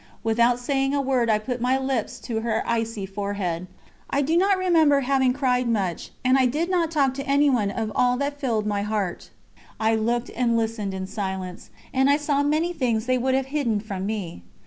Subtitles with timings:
[0.23, 3.67] Without saying a word I put my lips to her icy forehead.
[4.09, 7.91] I do not remember having cried much, and I did not talk to anyone of
[7.93, 9.29] all that filled my heart;
[9.79, 13.79] I looked and listened in silence, and I saw many things they would have hidden
[13.79, 14.41] from me.